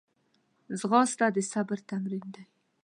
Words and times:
ځغاسته 0.79 1.25
د 1.35 1.37
صبر 1.51 1.79
تمرین 1.89 2.25
دی 2.35 2.43